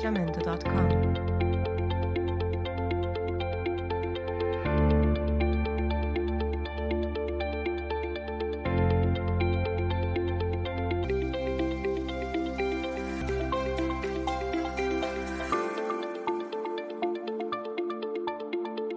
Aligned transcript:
jamendo.com. 0.00 1.30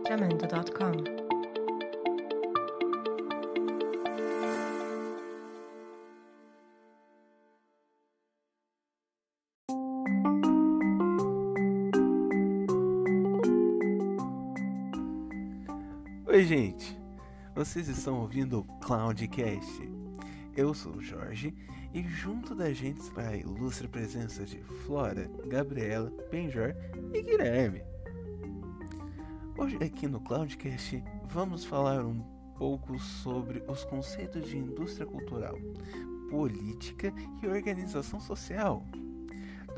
jamendo.com. 0.07 1.12
Oi, 16.33 16.45
gente! 16.45 16.99
Vocês 17.53 17.87
estão 17.87 18.19
ouvindo 18.19 18.61
o 18.61 18.63
Cloudcast. 18.79 19.87
Eu 20.57 20.73
sou 20.73 20.93
o 20.93 20.99
Jorge 20.99 21.53
e 21.93 22.01
junto 22.01 22.55
da 22.55 22.73
gente 22.73 23.01
está 23.01 23.27
a 23.27 23.37
ilustre 23.37 23.87
presença 23.87 24.43
de 24.43 24.57
Flora, 24.83 25.29
Gabriela, 25.45 26.11
Benjor 26.31 26.73
e 27.13 27.21
Guilherme. 27.21 27.83
Hoje 29.55 29.75
aqui 29.75 30.07
no 30.07 30.19
Cloudcast 30.21 31.03
vamos 31.25 31.65
falar 31.65 32.03
um 32.03 32.23
pouco 32.57 32.97
sobre 32.97 33.63
os 33.67 33.83
conceitos 33.83 34.49
de 34.49 34.57
indústria 34.57 35.05
cultural, 35.05 35.55
política 36.31 37.13
e 37.43 37.47
organização 37.47 38.19
social. 38.19 38.83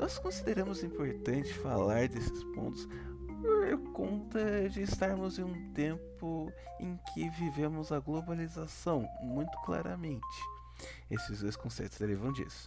Nós 0.00 0.18
consideramos 0.18 0.82
importante 0.82 1.52
falar 1.52 2.08
desses 2.08 2.42
pontos 2.54 2.88
por 3.46 3.92
conta 3.92 4.68
de 4.68 4.82
estarmos 4.82 5.38
em 5.38 5.44
um 5.44 5.72
tempo 5.72 6.52
em 6.80 6.98
que 7.14 7.28
vivemos 7.30 7.92
a 7.92 8.00
globalização 8.00 9.08
muito 9.22 9.56
claramente. 9.62 10.26
Esses 11.10 11.40
dois 11.40 11.56
conceitos 11.56 11.98
derivam 11.98 12.32
disso. 12.32 12.66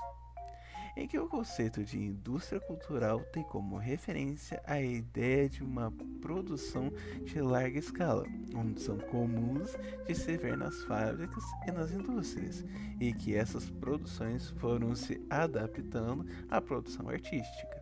Em 0.96 1.08
que 1.08 1.20
o 1.20 1.28
conceito 1.28 1.84
de 1.84 2.00
indústria 2.00 2.60
cultural 2.60 3.22
tem 3.32 3.44
como 3.44 3.78
referência 3.78 4.62
a 4.66 4.82
ideia 4.82 5.48
de 5.48 5.64
uma 5.64 5.92
produção 6.22 6.92
de 7.24 7.40
larga 7.42 7.78
escala, 7.78 8.26
onde 8.56 8.82
são 8.82 8.98
comuns 8.98 9.76
de 10.08 10.16
se 10.16 10.36
ver 10.36 10.58
nas 10.58 10.84
fábricas 10.84 11.44
e 11.68 11.72
nas 11.72 11.92
indústrias, 11.92 12.66
e 13.00 13.14
que 13.14 13.36
essas 13.36 13.70
produções 13.70 14.50
foram 14.52 14.96
se 14.96 15.22
adaptando 15.30 16.26
à 16.50 16.60
produção 16.60 17.08
artística. 17.08 17.79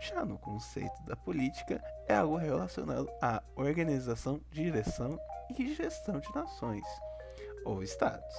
Já 0.00 0.24
no 0.24 0.38
conceito 0.38 1.02
da 1.06 1.16
política, 1.16 1.82
é 2.08 2.14
algo 2.14 2.36
relacionado 2.36 3.08
à 3.20 3.42
organização, 3.54 4.40
direção 4.50 5.18
e 5.58 5.74
gestão 5.74 6.18
de 6.18 6.34
nações 6.34 6.84
ou 7.64 7.82
estados, 7.82 8.34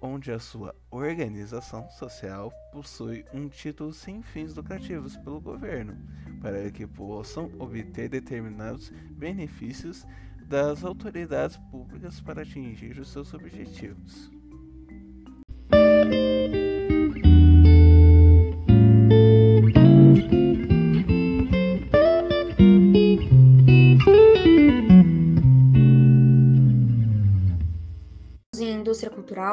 onde 0.00 0.30
a 0.30 0.38
sua 0.38 0.74
organização 0.90 1.88
social 1.90 2.52
possui 2.72 3.24
um 3.32 3.48
título 3.48 3.92
sem 3.92 4.22
fins 4.22 4.54
lucrativos 4.54 5.16
pelo 5.16 5.40
governo, 5.40 5.96
para 6.40 6.70
que 6.70 6.86
possam 6.86 7.50
obter 7.58 8.08
determinados 8.08 8.90
benefícios 9.10 10.06
das 10.42 10.84
autoridades 10.84 11.56
públicas 11.70 12.20
para 12.20 12.42
atingir 12.42 12.98
os 13.00 13.10
seus 13.10 13.34
objetivos. 13.34 14.30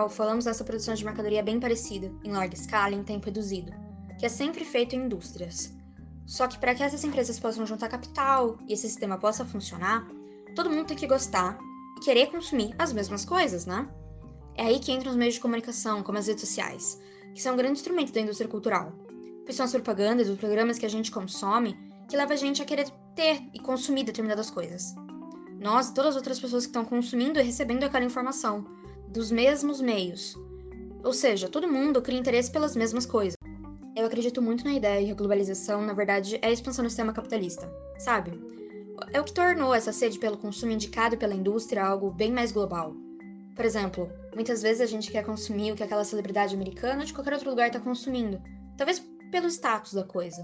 Cultural, 0.03 0.09
falamos 0.09 0.45
dessa 0.45 0.63
produção 0.63 0.93
de 0.93 1.05
mercadoria 1.05 1.43
bem 1.43 1.59
parecida, 1.59 2.11
em 2.23 2.31
larga 2.31 2.55
escala 2.55 2.93
e 2.93 2.97
em 2.97 3.03
tempo 3.03 3.25
reduzido, 3.25 3.71
que 4.19 4.25
é 4.25 4.29
sempre 4.29 4.65
feito 4.65 4.95
em 4.95 5.05
indústrias. 5.05 5.73
Só 6.25 6.47
que 6.47 6.57
para 6.57 6.73
que 6.73 6.83
essas 6.83 7.03
empresas 7.03 7.39
possam 7.39 7.65
juntar 7.65 7.89
capital 7.89 8.57
e 8.67 8.73
esse 8.73 8.87
sistema 8.87 9.17
possa 9.17 9.45
funcionar, 9.45 10.07
todo 10.55 10.69
mundo 10.69 10.87
tem 10.87 10.97
que 10.97 11.07
gostar 11.07 11.57
e 11.97 12.03
querer 12.03 12.27
consumir 12.27 12.73
as 12.77 12.93
mesmas 12.93 13.25
coisas, 13.25 13.65
né? 13.65 13.87
É 14.55 14.63
aí 14.63 14.79
que 14.79 14.91
entram 14.91 15.11
os 15.11 15.17
meios 15.17 15.35
de 15.35 15.41
comunicação, 15.41 16.03
como 16.03 16.17
as 16.17 16.27
redes 16.27 16.41
sociais, 16.47 16.99
que 17.33 17.41
são 17.41 17.53
um 17.53 17.57
grande 17.57 17.79
instrumento 17.79 18.13
da 18.13 18.21
indústria 18.21 18.49
cultural. 18.49 18.93
Pois 19.43 19.55
são 19.55 19.65
as 19.65 19.71
propagandas, 19.71 20.29
os 20.29 20.37
programas 20.37 20.77
que 20.77 20.85
a 20.85 20.89
gente 20.89 21.11
consome, 21.11 21.77
que 22.07 22.15
leva 22.15 22.33
a 22.33 22.37
gente 22.37 22.61
a 22.61 22.65
querer 22.65 22.89
ter 23.15 23.41
e 23.53 23.59
consumir 23.59 24.03
determinadas 24.03 24.49
coisas. 24.49 24.95
Nós 25.59 25.89
e 25.89 25.93
todas 25.93 26.11
as 26.11 26.15
outras 26.15 26.39
pessoas 26.39 26.65
que 26.65 26.69
estão 26.69 26.85
consumindo 26.85 27.39
e 27.39 27.43
recebendo 27.43 27.83
aquela 27.83 28.05
informação, 28.05 28.65
dos 29.13 29.31
mesmos 29.31 29.79
meios. 29.79 30.35
Ou 31.03 31.13
seja, 31.13 31.47
todo 31.47 31.71
mundo 31.71 32.01
cria 32.01 32.19
interesse 32.19 32.51
pelas 32.51 32.75
mesmas 32.75 33.05
coisas. 33.05 33.37
Eu 33.95 34.07
acredito 34.07 34.41
muito 34.41 34.65
na 34.65 34.73
ideia 34.73 35.05
que 35.05 35.11
a 35.11 35.15
globalização, 35.15 35.85
na 35.85 35.93
verdade, 35.93 36.39
é 36.41 36.47
a 36.47 36.51
expansão 36.51 36.83
do 36.83 36.89
sistema 36.89 37.13
capitalista, 37.13 37.71
sabe? 37.99 38.31
É 39.11 39.21
o 39.21 39.23
que 39.23 39.31
tornou 39.31 39.73
essa 39.73 39.93
sede 39.93 40.17
pelo 40.17 40.37
consumo 40.37 40.71
indicado 40.71 41.15
pela 41.15 41.35
indústria 41.35 41.85
algo 41.85 42.09
bem 42.09 42.31
mais 42.31 42.51
global. 42.51 42.95
Por 43.55 43.63
exemplo, 43.63 44.11
muitas 44.33 44.63
vezes 44.63 44.81
a 44.81 44.87
gente 44.87 45.11
quer 45.11 45.23
consumir 45.23 45.71
o 45.71 45.75
que 45.75 45.83
aquela 45.83 46.03
celebridade 46.03 46.55
americana 46.55 47.05
de 47.05 47.13
qualquer 47.13 47.33
outro 47.33 47.51
lugar 47.51 47.67
está 47.67 47.79
consumindo, 47.79 48.41
talvez 48.75 48.99
pelo 49.31 49.47
status 49.47 49.93
da 49.93 50.03
coisa. 50.03 50.43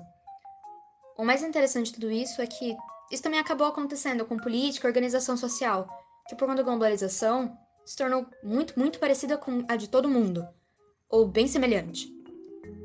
O 1.18 1.26
mais 1.26 1.42
interessante 1.42 1.88
de 1.88 1.94
tudo 1.94 2.12
isso 2.12 2.40
é 2.40 2.46
que 2.46 2.78
isso 3.12 3.24
também 3.24 3.40
acabou 3.40 3.66
acontecendo 3.66 4.26
com 4.26 4.38
política 4.38 4.88
e 4.88 4.90
organização 4.90 5.36
social, 5.36 5.88
que 6.28 6.36
por 6.36 6.48
conta 6.48 6.64
da 6.64 6.70
globalização 6.70 7.58
se 7.90 7.96
tornou 7.96 8.28
muito, 8.44 8.80
muito 8.80 9.00
parecida 9.00 9.36
com 9.36 9.66
a 9.68 9.76
de 9.76 9.90
todo 9.90 10.08
mundo, 10.08 10.48
ou 11.10 11.28
bem 11.28 11.48
semelhante. 11.48 12.08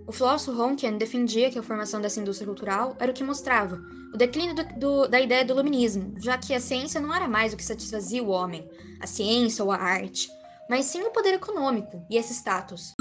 O 0.06 0.12
filósofo 0.12 0.56
Ronken 0.56 0.97
defendia 0.97 1.50
que 1.50 1.59
a 1.59 1.62
formação 1.62 2.00
dessa 2.00 2.19
indústria 2.19 2.47
cultural 2.47 2.97
era 2.98 3.12
o 3.12 3.14
que 3.14 3.22
mostrava 3.22 3.78
o 4.14 4.16
declínio 4.16 4.54
do, 4.54 4.64
do, 4.78 5.06
da 5.06 5.20
ideia 5.20 5.44
do 5.44 5.53
iluminismo, 5.53 6.14
já 6.19 6.38
que 6.38 6.54
a 6.54 6.60
ciência 6.60 7.03
não 7.03 7.14
era 7.14 7.28
mais 7.28 7.53
o 7.53 7.56
que 7.59 7.62
satisfazia 7.62 8.22
o 8.22 8.31
homem, 8.31 8.66
a 8.98 9.06
ciência 9.06 9.62
ou 9.62 9.70
a 9.70 9.76
arte, 9.76 10.26
mas 10.70 10.87
sim 10.87 11.03
o 11.03 11.10
poder 11.10 11.34
econômico 11.34 12.03
e 12.09 12.16
esse 12.16 12.32
status. 12.32 12.94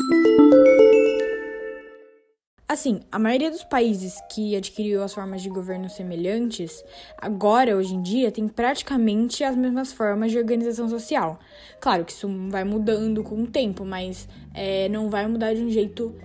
Assim, 2.73 3.01
a 3.11 3.19
maioria 3.19 3.51
dos 3.51 3.63
países 3.63 4.19
que 4.31 4.56
adquiriu 4.56 5.03
as 5.03 5.13
formas 5.13 5.44
de 5.44 5.50
governo 5.50 5.88
semelhantes, 5.91 6.84
agora, 7.16 7.78
hoje 7.78 7.94
em 7.94 8.01
dia, 8.01 8.31
tem 8.31 8.47
praticamente 8.47 9.44
as 9.44 9.56
mesmas 9.56 9.94
formas 9.94 10.31
de 10.31 10.39
organização 10.39 10.89
social. 10.89 11.39
Claro 11.79 12.03
que 12.03 12.12
isso 12.12 12.28
vai 12.50 12.63
mudando 12.63 13.23
com 13.23 13.44
o 13.44 13.45
tempo, 13.45 13.85
mas 13.85 14.28
é, 14.56 14.89
não 14.89 15.07
vai 15.07 15.28
mudar 15.28 15.53
de 15.53 15.62
um 15.62 15.69
jeito 15.69 16.16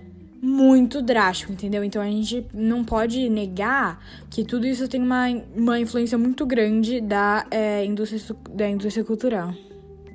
muito 0.41 1.03
drástico, 1.03 1.53
entendeu? 1.53 1.83
Então 1.83 2.01
a 2.01 2.09
gente 2.09 2.43
não 2.51 2.83
pode 2.83 3.29
negar 3.29 4.03
que 4.27 4.43
tudo 4.43 4.65
isso 4.65 4.87
tem 4.87 5.03
uma, 5.03 5.27
uma 5.55 5.79
influência 5.79 6.17
muito 6.17 6.47
grande 6.47 6.99
da, 6.99 7.45
é, 7.51 7.85
indústria, 7.85 8.35
da 8.49 8.67
indústria 8.67 9.05
cultural. 9.05 9.53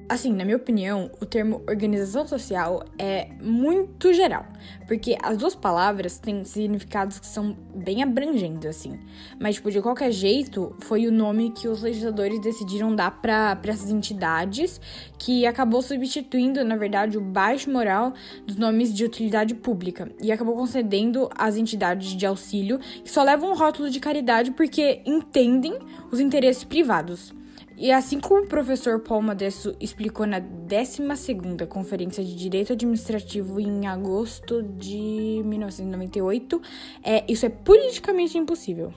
Assim, 0.06 0.34
na 0.34 0.44
minha 0.44 0.56
opinião, 0.58 1.10
o 1.18 1.24
termo 1.24 1.62
organização 1.66 2.26
social 2.26 2.84
é 2.98 3.28
muito 3.40 4.12
geral, 4.12 4.44
porque 4.86 5.16
as 5.22 5.38
duas 5.38 5.54
palavras 5.54 6.18
têm 6.18 6.44
significados 6.44 7.18
que 7.18 7.26
são 7.26 7.56
bem 7.74 8.02
abrangentes, 8.02 8.66
assim. 8.66 8.98
Mas, 9.40 9.54
tipo, 9.54 9.70
de 9.70 9.80
qualquer 9.80 10.12
jeito, 10.12 10.76
foi 10.80 11.06
o 11.06 11.12
nome 11.12 11.52
que 11.52 11.68
os 11.68 11.80
legisladores 11.80 12.38
decidiram 12.40 12.94
dar 12.94 13.22
para 13.22 13.58
essas 13.66 13.90
entidades, 13.90 14.78
que 15.18 15.46
acabou 15.46 15.80
substituindo, 15.80 16.62
na 16.62 16.76
verdade, 16.76 17.16
o 17.16 17.22
baixo 17.22 17.70
moral 17.70 18.12
dos 18.46 18.56
nomes 18.56 18.92
de 18.92 19.04
utilidade 19.04 19.54
pública 19.54 20.10
e 20.20 20.30
acabou 20.30 20.54
concedendo 20.54 21.30
às 21.34 21.56
entidades 21.56 22.14
de 22.14 22.26
auxílio 22.26 22.78
que 22.78 23.10
só 23.10 23.22
levam 23.22 23.52
um 23.52 23.54
rótulo 23.54 23.88
de 23.88 24.00
caridade 24.00 24.50
porque 24.50 25.00
entendem 25.06 25.78
os 26.12 26.20
interesses 26.20 26.62
privados. 26.62 27.32
E 27.76 27.90
assim 27.90 28.20
como 28.20 28.42
o 28.42 28.46
professor 28.46 29.00
Paul 29.00 29.20
Modesto 29.20 29.74
explicou 29.80 30.26
na 30.26 30.40
12ª 30.40 31.66
Conferência 31.66 32.22
de 32.22 32.34
Direito 32.36 32.72
Administrativo 32.72 33.60
em 33.60 33.86
agosto 33.86 34.62
de 34.62 35.42
1998, 35.44 36.62
é, 37.02 37.24
isso 37.30 37.44
é 37.44 37.48
politicamente 37.48 38.38
impossível. 38.38 38.92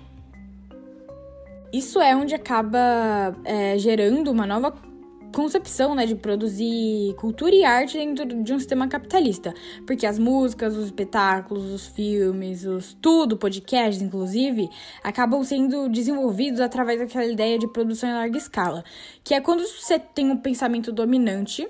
Isso 1.74 2.00
é 2.00 2.16
onde 2.16 2.34
acaba 2.34 3.36
é, 3.44 3.78
gerando 3.78 4.32
uma 4.32 4.46
nova 4.46 4.72
concepção, 5.38 5.94
né, 5.94 6.08
de 6.08 6.16
produzir 6.16 7.14
cultura 7.16 7.54
e 7.54 7.64
arte 7.64 7.96
dentro 7.96 8.26
de 8.26 8.52
um 8.52 8.58
sistema 8.58 8.88
capitalista, 8.88 9.54
porque 9.86 10.08
as 10.08 10.18
músicas, 10.18 10.76
os 10.76 10.86
espetáculos, 10.86 11.72
os 11.72 11.86
filmes, 11.86 12.66
os 12.66 12.98
tudo, 13.00 13.38
podcasts 13.38 14.02
inclusive, 14.02 14.68
acabam 15.04 15.44
sendo 15.44 15.88
desenvolvidos 15.90 16.60
através 16.60 17.00
daquela 17.00 17.24
ideia 17.24 17.60
de 17.60 17.68
produção 17.68 18.10
em 18.10 18.14
larga 18.14 18.36
escala, 18.36 18.84
que 19.24 19.36
é 19.36 19.40
quando 19.40 19.62
você 19.62 20.00
tem 20.00 20.32
um 20.32 20.38
pensamento 20.38 20.92
dominante 20.92 21.68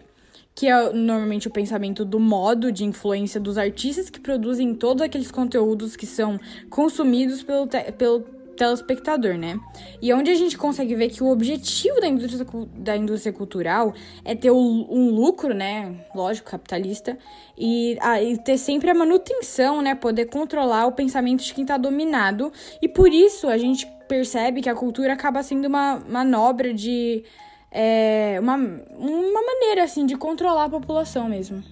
que 0.55 0.65
é 0.65 0.91
normalmente 0.91 1.47
o 1.47 1.51
pensamento 1.51 2.03
do 2.03 2.19
modo 2.19 2.71
de 2.71 2.83
influência 2.83 3.39
dos 3.39 3.59
artistas 3.59 4.09
que 4.09 4.19
produzem 4.19 4.73
todos 4.73 5.03
aqueles 5.03 5.29
conteúdos 5.29 5.95
que 5.95 6.07
são 6.07 6.39
consumidos 6.67 7.43
pelo, 7.43 7.67
pelo 7.95 8.36
telespectador, 8.57 9.37
né? 9.37 9.57
E 10.01 10.11
é 10.11 10.15
onde 10.15 10.29
a 10.29 10.35
gente 10.35 10.57
consegue 10.57 10.95
ver 10.95 11.09
que 11.09 11.23
o 11.23 11.27
objetivo 11.27 12.01
da 12.01 12.07
indústria, 12.07 12.45
da 12.75 12.97
indústria 12.97 13.31
cultural 13.31 13.93
é 14.25 14.35
ter 14.35 14.51
um 14.51 15.09
lucro, 15.11 15.53
né? 15.53 16.05
Lógico, 16.13 16.49
capitalista, 16.49 17.17
e, 17.57 17.97
a, 18.01 18.21
e 18.21 18.37
ter 18.37 18.57
sempre 18.57 18.89
a 18.89 18.93
manutenção, 18.93 19.81
né? 19.81 19.95
Poder 19.95 20.25
controlar 20.25 20.87
o 20.87 20.91
pensamento 20.91 21.43
de 21.43 21.53
quem 21.53 21.63
está 21.63 21.77
dominado. 21.77 22.51
E 22.81 22.89
por 22.89 23.09
isso 23.13 23.47
a 23.47 23.57
gente 23.57 23.87
percebe 24.07 24.61
que 24.61 24.69
a 24.69 24.75
cultura 24.75 25.13
acaba 25.13 25.43
sendo 25.43 25.65
uma 25.65 25.99
manobra 26.07 26.73
de. 26.73 27.23
É, 27.71 28.37
uma, 28.39 28.55
uma 28.55 29.41
maneira, 29.41 29.83
assim, 29.83 30.05
de 30.05 30.15
controlar 30.15 30.65
a 30.65 30.69
população 30.69 31.29
mesmo. 31.29 31.63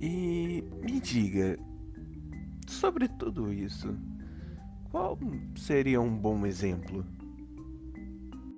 E 0.00 0.62
me 0.82 1.00
diga, 1.00 1.58
sobre 2.66 3.08
tudo 3.08 3.52
isso, 3.52 3.96
qual 4.96 5.18
seria 5.56 6.00
um 6.00 6.16
bom 6.16 6.46
exemplo? 6.46 7.04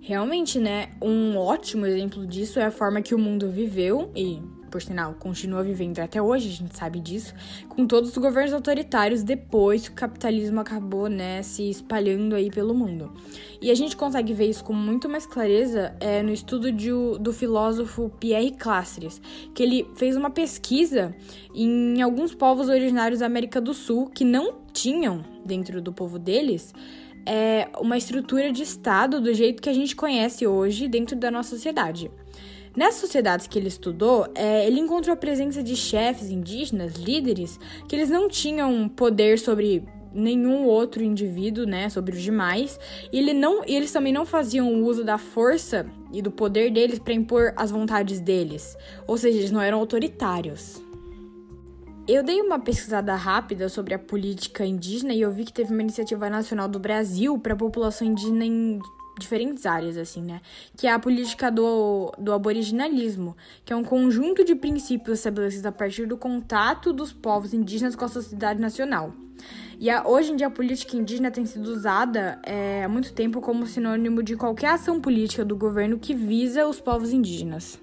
Realmente, 0.00 0.60
né? 0.60 0.90
Um 1.02 1.36
ótimo 1.36 1.84
exemplo 1.84 2.24
disso 2.24 2.60
é 2.60 2.66
a 2.66 2.70
forma 2.70 3.02
que 3.02 3.12
o 3.12 3.18
mundo 3.18 3.50
viveu 3.50 4.12
e, 4.14 4.40
por 4.68 4.82
sinal, 4.82 5.14
continua 5.14 5.62
vivendo 5.62 5.98
até 5.98 6.20
hoje, 6.20 6.48
a 6.48 6.52
gente 6.52 6.76
sabe 6.76 7.00
disso, 7.00 7.34
com 7.68 7.86
todos 7.86 8.10
os 8.10 8.18
governos 8.18 8.52
autoritários 8.52 9.22
depois 9.22 9.88
que 9.88 9.90
o 9.90 9.94
capitalismo 9.94 10.60
acabou, 10.60 11.08
né, 11.08 11.42
se 11.42 11.68
espalhando 11.68 12.34
aí 12.34 12.50
pelo 12.50 12.74
mundo. 12.74 13.12
E 13.60 13.70
a 13.70 13.74
gente 13.74 13.96
consegue 13.96 14.32
ver 14.32 14.48
isso 14.48 14.62
com 14.64 14.72
muito 14.72 15.08
mais 15.08 15.26
clareza 15.26 15.94
é, 16.00 16.22
no 16.22 16.32
estudo 16.32 16.70
de, 16.70 16.90
do 17.20 17.32
filósofo 17.32 18.10
Pierre 18.20 18.52
Clastres, 18.52 19.20
que 19.54 19.62
ele 19.62 19.86
fez 19.96 20.16
uma 20.16 20.30
pesquisa 20.30 21.14
em 21.54 22.00
alguns 22.00 22.34
povos 22.34 22.68
originários 22.68 23.20
da 23.20 23.26
América 23.26 23.60
do 23.60 23.74
Sul 23.74 24.08
que 24.08 24.24
não 24.24 24.58
tinham 24.72 25.24
dentro 25.44 25.82
do 25.82 25.92
povo 25.92 26.18
deles 26.18 26.72
é, 27.28 27.68
uma 27.78 27.98
estrutura 27.98 28.50
de 28.50 28.62
Estado 28.62 29.20
do 29.20 29.34
jeito 29.34 29.62
que 29.62 29.68
a 29.68 29.72
gente 29.72 29.94
conhece 29.94 30.46
hoje 30.46 30.88
dentro 30.88 31.14
da 31.14 31.30
nossa 31.30 31.50
sociedade. 31.50 32.10
Nessas 32.76 33.00
sociedades 33.00 33.46
que 33.46 33.58
ele 33.58 33.68
estudou, 33.68 34.26
é, 34.34 34.66
ele 34.66 34.80
encontrou 34.80 35.12
a 35.12 35.16
presença 35.16 35.62
de 35.62 35.74
chefes 35.76 36.30
indígenas, 36.30 36.94
líderes, 36.94 37.58
que 37.88 37.96
eles 37.96 38.10
não 38.10 38.28
tinham 38.28 38.88
poder 38.88 39.38
sobre 39.38 39.84
nenhum 40.12 40.64
outro 40.64 41.02
indivíduo, 41.02 41.66
né, 41.66 41.88
sobre 41.88 42.16
os 42.16 42.22
demais. 42.22 42.78
E 43.12 43.18
ele 43.18 43.32
não, 43.32 43.62
e 43.66 43.74
eles 43.74 43.92
também 43.92 44.12
não 44.12 44.24
faziam 44.24 44.82
uso 44.82 45.04
da 45.04 45.18
força 45.18 45.86
e 46.12 46.22
do 46.22 46.30
poder 46.30 46.70
deles 46.70 46.98
para 46.98 47.12
impor 47.12 47.52
as 47.56 47.70
vontades 47.70 48.20
deles. 48.20 48.76
Ou 49.06 49.16
seja, 49.16 49.38
eles 49.38 49.50
não 49.50 49.60
eram 49.60 49.78
autoritários. 49.78 50.82
Eu 52.06 52.22
dei 52.22 52.40
uma 52.40 52.58
pesquisada 52.58 53.14
rápida 53.14 53.68
sobre 53.68 53.92
a 53.92 53.98
política 53.98 54.64
indígena 54.64 55.12
e 55.12 55.20
eu 55.20 55.30
vi 55.30 55.44
que 55.44 55.52
teve 55.52 55.72
uma 55.72 55.82
iniciativa 55.82 56.30
nacional 56.30 56.66
do 56.66 56.78
Brasil 56.78 57.38
para 57.38 57.52
a 57.52 57.56
população 57.56 58.06
indígena 58.06 58.46
em 58.46 58.78
diferentes 59.18 59.66
áreas, 59.66 59.96
assim, 59.96 60.22
né? 60.22 60.40
Que 60.76 60.86
é 60.86 60.92
a 60.92 60.98
política 60.98 61.50
do, 61.50 62.12
do 62.18 62.32
aboriginalismo, 62.32 63.36
que 63.64 63.72
é 63.72 63.76
um 63.76 63.84
conjunto 63.84 64.44
de 64.44 64.54
princípios 64.54 65.18
estabelecidos 65.18 65.66
a 65.66 65.72
partir 65.72 66.06
do 66.06 66.16
contato 66.16 66.92
dos 66.92 67.12
povos 67.12 67.52
indígenas 67.52 67.96
com 67.96 68.04
a 68.04 68.08
sociedade 68.08 68.60
nacional. 68.60 69.12
E 69.80 69.88
a, 69.90 70.06
hoje 70.06 70.32
em 70.32 70.36
dia 70.36 70.48
a 70.48 70.50
política 70.50 70.96
indígena 70.96 71.30
tem 71.30 71.46
sido 71.46 71.66
usada 71.66 72.40
é, 72.44 72.82
há 72.84 72.88
muito 72.88 73.12
tempo 73.12 73.40
como 73.40 73.66
sinônimo 73.66 74.22
de 74.22 74.36
qualquer 74.36 74.70
ação 74.70 75.00
política 75.00 75.44
do 75.44 75.56
governo 75.56 75.98
que 75.98 76.14
visa 76.14 76.66
os 76.66 76.80
povos 76.80 77.12
indígenas. 77.12 77.78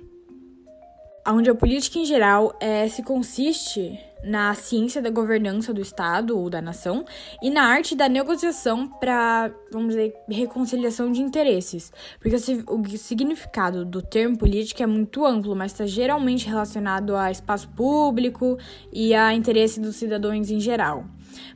Onde 1.28 1.50
a 1.50 1.56
política 1.56 1.98
em 1.98 2.06
geral 2.06 2.56
é, 2.60 2.88
se 2.88 3.02
consiste 3.02 3.98
na 4.26 4.54
ciência 4.56 5.02
da 5.02 5.10
governança 5.10 5.74
do 5.74 5.80
Estado 5.80 6.38
ou 6.38 6.50
da 6.50 6.62
nação 6.62 7.06
e 7.42 7.50
na 7.50 7.64
arte 7.64 7.96
da 7.96 8.10
negociação 8.10 8.88
para, 8.88 9.52
vamos 9.72 9.90
dizer, 9.90 10.14
reconciliação 10.28 11.12
de 11.12 11.22
interesses. 11.22 11.94
Porque 12.20 12.36
o 12.36 12.98
significado 12.98 13.86
do 13.86 14.02
termo 14.02 14.38
política 14.38 14.84
é 14.84 14.88
muito 14.88 15.26
amplo, 15.26 15.56
mas 15.56 15.72
está 15.72 15.86
geralmente 15.86 16.48
relacionado 16.48 17.16
a 17.16 17.30
espaço 17.30 17.70
público 17.70 18.58
e 18.92 19.14
a 19.14 19.34
interesse 19.34 19.80
dos 19.80 19.96
cidadãos 19.96 20.50
em 20.50 20.60
geral. 20.60 21.06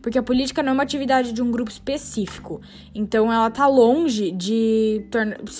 Porque 0.01 0.17
a 0.17 0.23
política 0.23 0.61
não 0.61 0.71
é 0.71 0.73
uma 0.73 0.83
atividade 0.83 1.31
de 1.31 1.41
um 1.41 1.49
grupo 1.49 1.71
específico. 1.71 2.61
Então 2.93 3.31
ela 3.31 3.49
tá 3.49 3.65
longe 3.65 4.31
de 4.31 5.05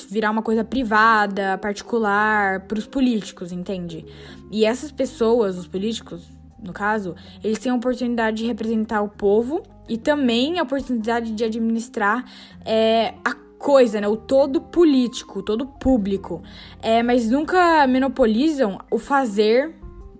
virar 0.10 0.32
uma 0.32 0.42
coisa 0.42 0.64
privada, 0.64 1.58
particular 1.58 2.62
para 2.68 2.78
os 2.78 2.86
políticos, 2.86 3.52
entende? 3.52 4.06
E 4.52 4.66
essas 4.66 4.92
pessoas, 4.92 5.58
os 5.58 5.68
políticos, 5.68 6.22
no 6.64 6.74
caso, 6.74 7.16
eles 7.44 7.60
têm 7.60 7.72
a 7.72 7.76
oportunidade 7.76 8.38
de 8.38 8.46
representar 8.46 9.02
o 9.02 9.10
povo 9.10 9.64
e 9.88 9.98
também 9.98 10.60
a 10.60 10.64
oportunidade 10.64 11.32
de 11.32 11.44
administrar 11.44 12.26
é, 12.66 13.14
a 13.24 13.34
coisa, 13.58 14.00
né? 14.00 14.08
O 14.08 14.18
todo 14.18 14.62
político, 14.62 15.40
o 15.40 15.44
todo 15.44 15.66
público. 15.66 16.42
É, 16.82 17.04
mas 17.04 17.30
nunca 17.30 17.86
monopolizam 17.88 18.80
o 18.92 18.98
fazer 18.98 19.76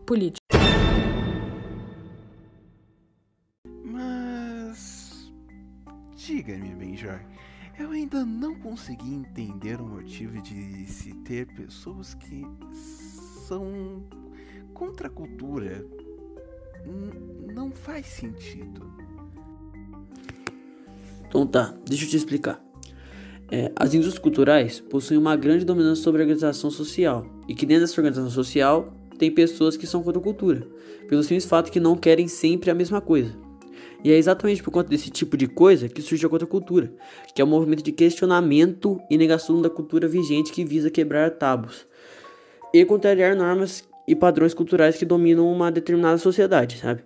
político. 0.06 0.40
Mas. 3.84 5.32
Diga-me, 6.16 6.76
Benjor. 6.76 7.20
Eu 7.78 7.92
ainda 7.92 8.26
não 8.26 8.56
consegui 8.56 9.14
entender 9.14 9.80
o 9.80 9.86
motivo 9.86 10.42
de 10.42 10.86
se 10.86 11.14
ter 11.24 11.48
pessoas 11.48 12.14
que 12.14 12.46
são 13.48 14.04
contra 14.74 15.08
a 15.08 15.10
cultura 15.10 15.86
não 16.86 17.72
faz 17.72 18.06
sentido. 18.06 18.90
Então 21.28 21.46
tá, 21.46 21.76
deixa 21.86 22.06
eu 22.06 22.10
te 22.10 22.18
explicar. 22.18 22.64
É, 23.52 23.72
as 23.76 23.94
indústrias 23.94 24.20
culturais 24.20 24.80
possuem 24.80 25.20
uma 25.20 25.36
grande 25.36 25.66
dominância 25.66 26.04
sobre 26.04 26.22
a 26.22 26.26
organização 26.26 26.70
social, 26.70 27.26
e 27.48 27.56
que 27.56 27.66
dentro 27.66 27.82
dessa 27.82 28.00
organização 28.00 28.30
social 28.30 28.94
tem 29.18 29.32
pessoas 29.32 29.76
que 29.76 29.88
são 29.88 30.04
contra 30.04 30.20
a 30.20 30.24
cultura, 30.24 30.68
pelo 31.08 31.24
simples 31.24 31.46
fato 31.46 31.72
que 31.72 31.80
não 31.80 31.96
querem 31.96 32.28
sempre 32.28 32.70
a 32.70 32.76
mesma 32.76 33.02
coisa. 33.02 33.36
E 34.04 34.12
é 34.12 34.18
exatamente 34.18 34.64
por 34.64 34.72
conta 34.72 34.90
desse 34.90 35.10
tipo 35.10 35.36
de 35.36 35.48
coisa 35.48 35.90
que 35.90 36.02
surge 36.02 36.26
a 36.26 36.30
contracultura, 36.30 36.94
que 37.36 37.42
é 37.42 37.46
um 37.46 37.50
movimento 37.50 37.84
de 37.84 37.92
questionamento 37.92 39.00
e 39.10 39.18
negação 39.18 39.62
da 39.62 39.70
cultura 39.70 40.08
vigente 40.08 40.52
que 40.52 40.64
visa 40.64 40.90
quebrar 40.90 41.32
tabus 41.32 41.86
e 42.74 42.86
contrariar 42.86 43.36
normas 43.36 43.84
e 44.10 44.16
padrões 44.16 44.56
culturais 44.56 44.98
que 44.98 45.06
dominam 45.06 45.50
uma 45.52 45.72
determinada 45.72 46.18
sociedade, 46.18 46.80
sabe? 46.80 47.04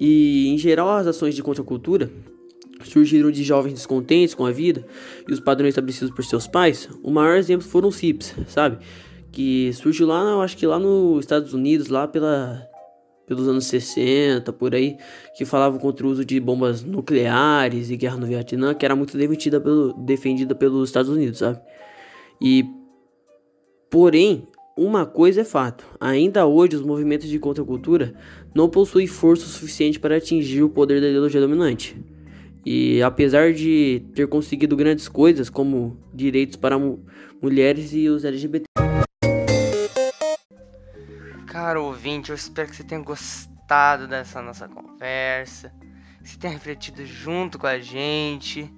E 0.00 0.48
em 0.48 0.56
geral 0.56 0.88
as 0.88 1.06
ações 1.06 1.34
de 1.34 1.42
contracultura 1.42 2.10
surgiram 2.82 3.30
de 3.30 3.44
jovens 3.44 3.74
descontentes 3.74 4.34
com 4.34 4.46
a 4.46 4.50
vida 4.50 4.86
e 5.28 5.32
os 5.34 5.38
padrões 5.38 5.72
estabelecidos 5.72 6.14
por 6.14 6.24
seus 6.24 6.46
pais. 6.46 6.88
O 7.02 7.10
maior 7.10 7.36
exemplo 7.36 7.68
foram 7.68 7.88
os 7.88 8.02
hips, 8.02 8.34
sabe? 8.48 8.78
Que 9.30 9.70
surgiu 9.74 10.06
lá, 10.06 10.22
eu 10.30 10.40
acho 10.40 10.56
que 10.56 10.66
lá 10.66 10.78
nos 10.78 11.20
Estados 11.20 11.52
Unidos, 11.52 11.88
lá 11.88 12.08
pela 12.08 12.66
pelos 13.26 13.46
anos 13.46 13.66
60, 13.66 14.50
por 14.52 14.74
aí, 14.74 14.96
que 15.36 15.44
falavam 15.44 15.78
contra 15.78 16.06
o 16.06 16.10
uso 16.10 16.24
de 16.24 16.40
bombas 16.40 16.82
nucleares 16.82 17.90
e 17.90 17.96
guerra 17.96 18.16
no 18.16 18.26
Vietnã, 18.26 18.74
que 18.74 18.84
era 18.84 18.96
muito 18.96 19.16
pelo, 19.62 19.92
defendida 19.92 20.54
pelos 20.54 20.88
Estados 20.88 21.10
Unidos, 21.10 21.38
sabe? 21.38 21.58
E 22.40 22.64
porém, 23.90 24.46
uma 24.76 25.06
coisa 25.06 25.42
é 25.42 25.44
fato: 25.44 25.84
ainda 26.00 26.46
hoje 26.46 26.76
os 26.76 26.82
movimentos 26.82 27.28
de 27.28 27.38
contracultura 27.38 28.14
não 28.54 28.68
possuem 28.68 29.06
força 29.06 29.46
suficiente 29.46 29.98
para 29.98 30.16
atingir 30.16 30.62
o 30.62 30.68
poder 30.68 31.00
da 31.00 31.08
ideologia 31.08 31.40
dominante. 31.40 31.96
E 32.66 33.02
apesar 33.02 33.52
de 33.52 34.02
ter 34.14 34.26
conseguido 34.26 34.74
grandes 34.76 35.08
coisas, 35.08 35.50
como 35.50 35.98
direitos 36.12 36.56
para 36.56 36.78
mu 36.78 37.04
mulheres 37.40 37.92
e 37.92 38.08
os 38.08 38.24
LGBT. 38.24 38.64
Caro 41.46 41.84
ouvinte, 41.84 42.30
eu 42.30 42.36
espero 42.36 42.68
que 42.70 42.76
você 42.76 42.84
tenha 42.84 43.02
gostado 43.02 44.08
dessa 44.08 44.40
nossa 44.40 44.66
conversa, 44.66 45.72
que 46.22 46.30
você 46.30 46.38
tenha 46.38 46.54
refletido 46.54 47.04
junto 47.04 47.58
com 47.58 47.66
a 47.66 47.78
gente 47.78 48.72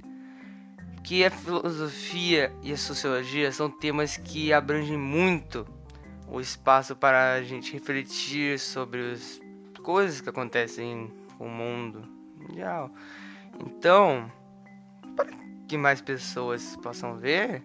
que 1.05 1.25
a 1.25 1.31
filosofia 1.31 2.53
e 2.65 2.73
a 2.73 2.77
sociologia 2.77 3.53
são 3.53 3.71
temas 3.71 4.17
que 4.17 4.53
abrangem 4.53 4.99
muito 4.99 5.65
o 6.29 6.41
espaço 6.41 6.97
para 6.97 7.35
a 7.35 7.43
gente 7.43 7.73
refletir 7.73 8.59
sobre 8.59 9.13
as 9.13 9.41
coisas 9.83 10.21
que 10.21 10.29
acontecem 10.29 11.13
no 11.39 11.49
mundo 11.49 12.03
mundial. 12.37 12.91
Então, 13.61 14.31
para 15.15 15.31
que 15.69 15.77
mais 15.77 16.01
pessoas 16.01 16.77
possam 16.77 17.17
ver, 17.19 17.63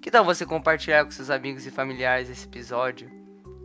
que 0.00 0.10
tal 0.10 0.24
você 0.24 0.44
compartilhar 0.44 1.04
com 1.04 1.10
seus 1.10 1.30
amigos 1.30 1.66
e 1.66 1.70
familiares 1.70 2.28
esse 2.28 2.46
episódio? 2.46 3.10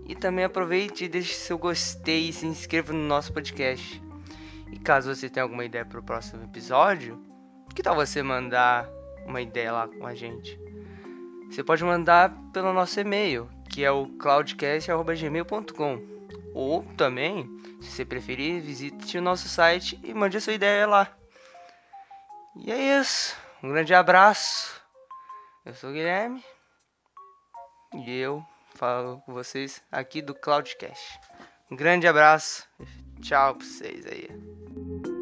E 0.06 0.16
também 0.16 0.46
aproveite 0.46 1.06
e 1.06 1.10
deixe 1.10 1.34
seu 1.34 1.58
gostei 1.58 2.30
e 2.30 2.34
se 2.34 2.46
inscreva 2.46 2.94
no 2.94 3.04
nosso 3.04 3.34
podcast. 3.34 4.02
E 4.72 4.80
caso 4.80 5.14
você 5.14 5.30
tenha 5.30 5.44
alguma 5.44 5.66
ideia 5.66 5.86
para 5.86 6.00
o 6.00 6.04
próximo 6.04 6.44
episódio, 6.44 7.22
que 7.78 7.84
tal 7.84 7.94
você 7.94 8.24
mandar 8.24 8.90
uma 9.28 9.40
ideia 9.40 9.72
lá 9.72 9.88
com 9.88 10.08
a 10.08 10.16
gente? 10.16 10.60
Você 11.48 11.64
pode 11.64 11.84
mandar 11.84 12.36
pelo 12.52 12.74
nosso 12.74 13.00
e-mail, 13.00 13.48
que 13.70 13.84
é 13.84 13.92
o 13.92 14.08
cloudcast.gmail.com. 14.18 16.18
Ou 16.54 16.84
também, 16.96 17.48
se 17.82 17.92
você 17.92 18.06
preferir, 18.06 18.62
visite 18.62 19.18
o 19.18 19.22
nosso 19.22 19.48
site 19.48 20.00
e 20.04 20.14
mande 20.14 20.38
a 20.38 20.42
sua 20.42 20.54
ideia 20.54 20.88
lá. 20.88 21.16
E 22.56 22.72
é 22.72 23.00
isso. 23.00 23.36
Um 23.62 23.70
grande 23.70 23.94
abraço. 23.94 24.82
Eu 25.66 25.74
sou 25.74 25.90
o 25.90 25.94
Guilherme. 25.94 26.44
E 27.94 28.18
eu 28.18 28.44
falo 28.76 29.22
com 29.26 29.34
vocês 29.34 29.84
aqui 29.92 30.22
do 30.22 30.34
Cloudcast. 30.34 31.20
Um 31.70 31.76
grande 31.76 32.08
abraço. 32.08 32.68
Tchau 33.22 33.56
pra 33.56 33.66
vocês 33.66 34.06
aí. 34.06 35.17